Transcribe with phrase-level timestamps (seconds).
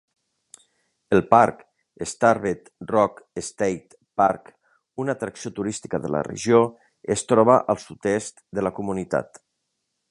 [1.17, 1.59] El parc
[2.11, 4.49] Starved Rock State Park,
[5.05, 6.63] una atracció turística de la regió,
[7.17, 9.43] es troba al sud-est de la comunitat.